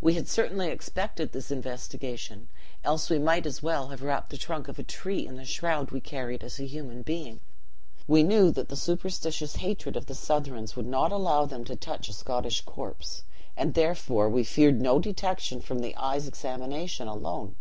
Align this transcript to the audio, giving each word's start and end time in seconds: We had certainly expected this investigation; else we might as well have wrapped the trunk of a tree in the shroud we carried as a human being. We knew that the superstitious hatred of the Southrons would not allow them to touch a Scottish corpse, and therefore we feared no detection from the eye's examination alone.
We 0.00 0.14
had 0.14 0.26
certainly 0.26 0.66
expected 0.68 1.30
this 1.30 1.52
investigation; 1.52 2.48
else 2.82 3.08
we 3.08 3.20
might 3.20 3.46
as 3.46 3.62
well 3.62 3.90
have 3.90 4.02
wrapped 4.02 4.30
the 4.30 4.36
trunk 4.36 4.66
of 4.66 4.80
a 4.80 4.82
tree 4.82 5.24
in 5.24 5.36
the 5.36 5.44
shroud 5.44 5.92
we 5.92 6.00
carried 6.00 6.42
as 6.42 6.58
a 6.58 6.66
human 6.66 7.02
being. 7.02 7.38
We 8.08 8.24
knew 8.24 8.50
that 8.50 8.68
the 8.68 8.74
superstitious 8.74 9.54
hatred 9.54 9.96
of 9.96 10.06
the 10.06 10.14
Southrons 10.16 10.74
would 10.74 10.86
not 10.88 11.12
allow 11.12 11.46
them 11.46 11.62
to 11.66 11.76
touch 11.76 12.08
a 12.08 12.12
Scottish 12.12 12.62
corpse, 12.62 13.22
and 13.56 13.74
therefore 13.74 14.28
we 14.28 14.42
feared 14.42 14.80
no 14.80 14.98
detection 14.98 15.60
from 15.60 15.78
the 15.78 15.94
eye's 15.96 16.26
examination 16.26 17.06
alone. 17.06 17.54